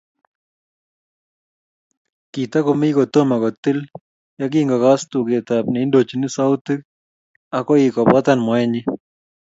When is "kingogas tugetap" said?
4.53-5.63